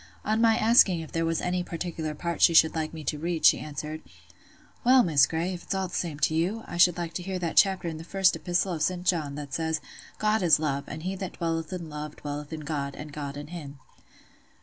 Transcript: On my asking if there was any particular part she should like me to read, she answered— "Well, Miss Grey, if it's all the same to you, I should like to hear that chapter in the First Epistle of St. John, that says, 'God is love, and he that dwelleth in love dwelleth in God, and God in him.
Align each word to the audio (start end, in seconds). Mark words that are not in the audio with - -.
On 0.25 0.41
my 0.41 0.57
asking 0.57 1.01
if 1.01 1.11
there 1.11 1.27
was 1.27 1.41
any 1.41 1.61
particular 1.61 2.15
part 2.15 2.41
she 2.41 2.55
should 2.55 2.73
like 2.73 2.91
me 2.91 3.03
to 3.03 3.19
read, 3.19 3.45
she 3.45 3.59
answered— 3.59 4.01
"Well, 4.83 5.03
Miss 5.03 5.27
Grey, 5.27 5.53
if 5.53 5.61
it's 5.61 5.75
all 5.75 5.89
the 5.89 5.93
same 5.93 6.17
to 6.21 6.33
you, 6.33 6.63
I 6.65 6.77
should 6.77 6.97
like 6.97 7.13
to 7.13 7.21
hear 7.21 7.37
that 7.37 7.55
chapter 7.55 7.87
in 7.87 7.97
the 7.99 8.03
First 8.03 8.35
Epistle 8.35 8.73
of 8.73 8.81
St. 8.81 9.05
John, 9.05 9.35
that 9.35 9.53
says, 9.53 9.79
'God 10.17 10.41
is 10.41 10.57
love, 10.57 10.85
and 10.87 11.03
he 11.03 11.15
that 11.17 11.33
dwelleth 11.33 11.71
in 11.71 11.87
love 11.87 12.15
dwelleth 12.15 12.51
in 12.51 12.61
God, 12.61 12.95
and 12.95 13.13
God 13.13 13.37
in 13.37 13.49
him. 13.49 13.77